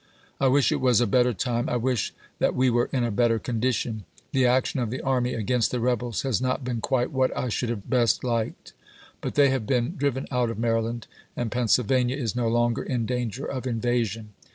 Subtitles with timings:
[0.39, 1.69] I wish it was a better time.
[1.69, 4.03] I wish that we were in a better condition.
[4.31, 7.69] The action of the army against the rebels has not been quite what I should
[7.69, 8.73] have best liked.
[9.21, 11.05] But they have been driven out of Maryland,
[11.37, 14.29] and Pennsylvania is no longer in danger of invasion.